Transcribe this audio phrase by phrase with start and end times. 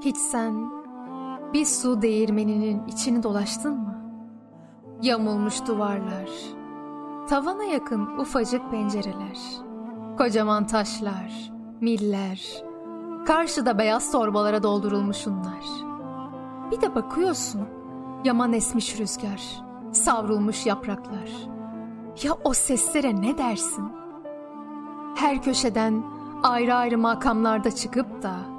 [0.00, 0.70] Hiç sen
[1.52, 3.94] bir su değirmeninin içini dolaştın mı?
[5.02, 6.30] Yamulmuş duvarlar,
[7.28, 9.38] tavana yakın ufacık pencereler,
[10.18, 12.64] kocaman taşlar, miller,
[13.26, 15.64] karşıda beyaz torbalara doldurulmuş unlar.
[16.70, 17.68] Bir de bakıyorsun,
[18.24, 21.30] yaman esmiş rüzgar, savrulmuş yapraklar.
[22.22, 23.92] Ya o seslere ne dersin?
[25.16, 26.02] Her köşeden
[26.42, 28.49] ayrı ayrı makamlarda çıkıp da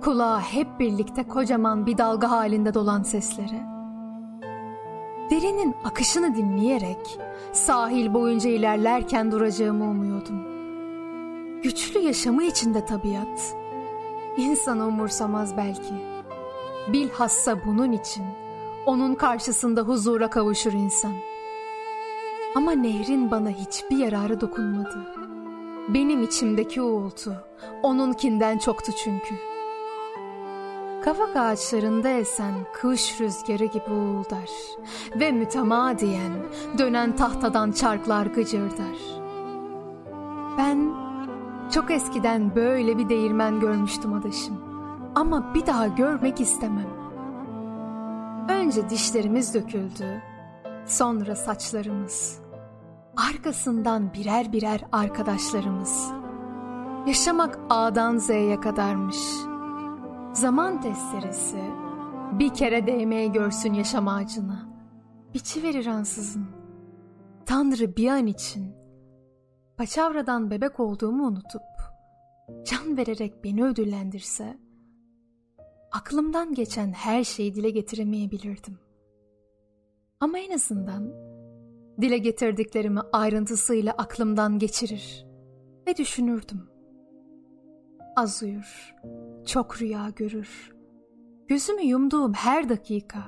[0.00, 3.70] kulağa hep birlikte kocaman bir dalga halinde dolan seslere.
[5.30, 7.18] Derinin akışını dinleyerek
[7.52, 10.50] sahil boyunca ilerlerken duracağımı umuyordum.
[11.62, 13.56] Güçlü yaşamı içinde tabiat.
[14.36, 15.94] İnsanı umursamaz belki.
[16.92, 18.24] Bilhassa bunun için
[18.86, 21.12] onun karşısında huzura kavuşur insan.
[22.54, 25.14] Ama nehrin bana hiçbir yararı dokunmadı.
[25.88, 27.44] Benim içimdeki uğultu
[27.82, 29.49] onunkinden çoktu çünkü.
[31.04, 34.50] Kavak ağaçlarında esen kış rüzgarı gibi uğuldar
[35.20, 36.32] ve mütemadiyen
[36.78, 38.96] dönen tahtadan çarklar gıcırdar.
[40.58, 40.94] Ben
[41.70, 44.60] çok eskiden böyle bir değirmen görmüştüm adaşım
[45.14, 46.90] ama bir daha görmek istemem.
[48.48, 50.22] Önce dişlerimiz döküldü,
[50.86, 52.40] sonra saçlarımız,
[53.30, 56.10] arkasından birer birer arkadaşlarımız.
[57.06, 59.49] Yaşamak A'dan Z'ye kadarmış.''
[60.32, 61.60] Zaman testeresi
[62.38, 64.68] bir kere değmeye görsün yaşam ağacına.
[65.34, 66.46] Biçiverir ansızın.
[67.46, 68.74] Tanrı bir an için
[69.76, 71.62] paçavradan bebek olduğumu unutup
[72.64, 74.58] can vererek beni ödüllendirse
[75.92, 78.78] aklımdan geçen her şeyi dile getiremeyebilirdim.
[80.20, 81.12] Ama en azından
[82.00, 85.26] dile getirdiklerimi ayrıntısıyla aklımdan geçirir
[85.86, 86.69] ve düşünürdüm.
[88.20, 88.94] Az uyur,
[89.46, 90.72] çok rüya görür.
[91.48, 93.18] Gözümü yumduğum her dakika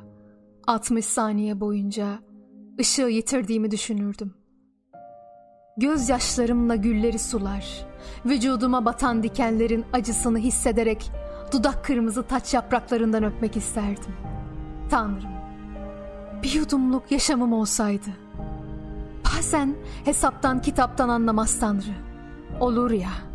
[0.66, 2.18] 60 saniye boyunca
[2.80, 4.34] ışığı yitirdiğimi düşünürdüm.
[5.76, 7.86] Gözyaşlarımla gülleri sular,
[8.26, 11.10] vücuduma batan dikenlerin acısını hissederek
[11.52, 14.14] dudak kırmızı taç yapraklarından öpmek isterdim.
[14.90, 15.32] Tanrım,
[16.42, 18.10] bir yudumluk yaşamım olsaydı.
[19.24, 19.74] Bazen
[20.04, 21.94] hesaptan kitaptan anlamaz Tanrı.
[22.60, 23.31] Olur ya,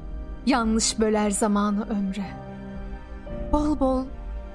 [0.47, 2.47] yanlış böler zamanı ömre.''
[3.51, 4.05] Bol bol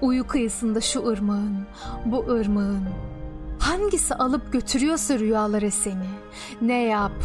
[0.02, 1.66] uyu kıyısında şu ırmağın,
[2.06, 2.84] bu ırmağın.
[3.58, 6.08] Hangisi alıp götürüyorsa rüyalara seni.
[6.62, 7.24] Ne yap,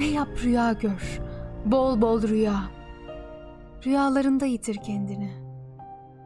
[0.00, 1.20] ne yap rüya gör.
[1.64, 2.64] Bol bol rüya.
[3.86, 5.32] Rüyalarında yitir kendini.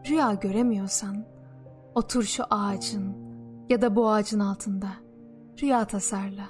[0.09, 1.27] Rüya göremiyorsan
[1.95, 3.17] otur şu ağacın
[3.69, 4.89] ya da bu ağacın altında.
[5.63, 6.47] Rüya tasarla.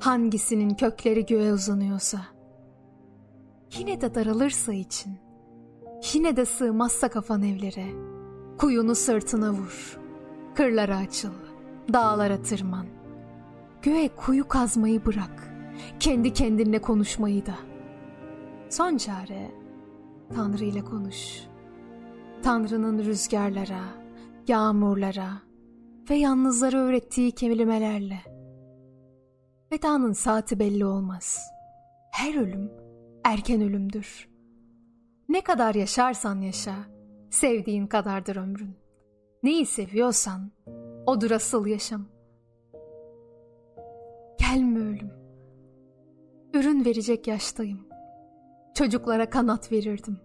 [0.00, 2.35] Hangisinin kökleri göğe uzanıyorsa.
[3.78, 5.18] Yine de daralırsa için
[6.12, 7.86] Yine de sığmazsa kafan evlere.
[8.58, 9.98] Kuyunu sırtına vur.
[10.54, 11.32] Kırlara açıl.
[11.92, 12.86] Dağlara tırman.
[13.82, 15.54] Göğe kuyu kazmayı bırak.
[16.00, 17.54] Kendi kendinle konuşmayı da.
[18.70, 19.50] Son çare
[20.34, 21.40] Tanrı ile konuş.
[22.42, 23.80] Tanrı'nın rüzgarlara,
[24.48, 25.30] yağmurlara
[26.10, 28.20] ve yalnızlara öğrettiği kelimelerle.
[29.72, 31.38] Vedanın saati belli olmaz.
[32.12, 32.70] Her ölüm
[33.26, 34.36] erken ölümdür.''
[35.28, 36.74] Ne kadar yaşarsan yaşa,
[37.30, 38.76] sevdiğin kadardır ömrün.
[39.42, 40.50] Neyi seviyorsan,
[41.06, 42.04] odur asıl yaşam.
[44.38, 45.10] Gelme ölüm.
[46.54, 47.80] Ürün verecek yaştayım.
[48.74, 50.18] Çocuklara kanat verirdim.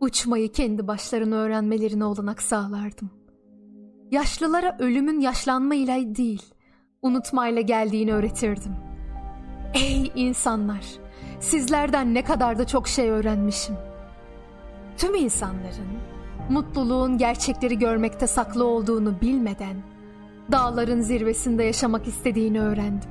[0.00, 3.10] Uçmayı kendi başlarına öğrenmelerine olanak sağlardım.
[4.10, 6.54] Yaşlılara ölümün yaşlanma ile değil,
[7.02, 8.72] unutmayla geldiğini öğretirdim.
[9.74, 10.84] Ey insanlar,
[11.42, 13.92] sizlerden ne kadar da çok şey öğrenmişim.''
[14.96, 15.98] Tüm insanların
[16.48, 19.76] mutluluğun gerçekleri görmekte saklı olduğunu bilmeden
[20.52, 23.10] dağların zirvesinde yaşamak istediğini öğrendim.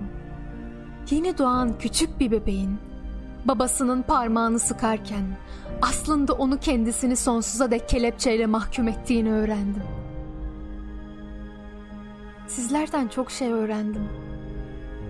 [1.10, 2.78] Yeni doğan küçük bir bebeğin
[3.46, 5.24] babasının parmağını sıkarken
[5.82, 9.84] aslında onu kendisini sonsuza dek kelepçeyle mahkum ettiğini öğrendim.
[12.48, 14.10] Sizlerden çok şey öğrendim.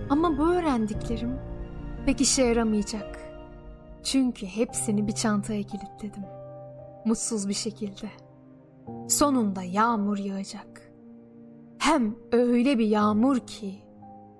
[0.09, 1.39] Ama bu öğrendiklerim
[2.05, 3.19] pek işe yaramayacak.
[4.03, 6.41] Çünkü hepsini bir çantaya kilitledim.''
[7.05, 8.09] mutsuz bir şekilde.
[9.07, 10.91] Sonunda yağmur yağacak.
[11.77, 13.75] Hem öyle bir yağmur ki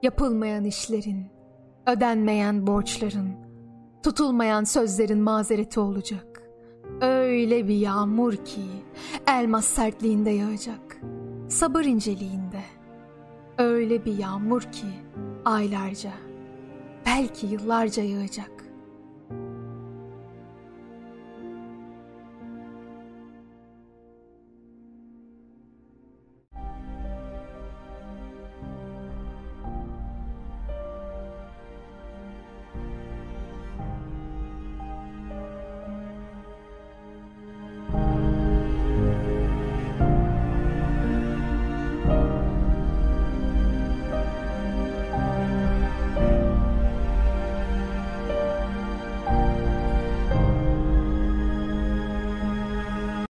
[0.01, 1.25] yapılmayan işlerin,
[1.87, 3.29] ödenmeyen borçların,
[4.03, 6.41] tutulmayan sözlerin mazereti olacak.
[7.01, 8.61] Öyle bir yağmur ki
[9.27, 11.01] elmas sertliğinde yağacak.
[11.47, 12.61] Sabır inceliğinde.
[13.57, 14.87] Öyle bir yağmur ki
[15.45, 16.11] aylarca,
[17.05, 18.60] belki yıllarca yağacak.